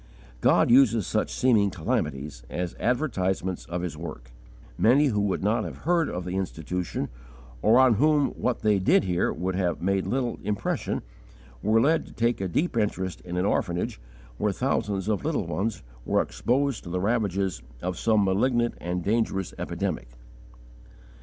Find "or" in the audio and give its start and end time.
7.61-7.77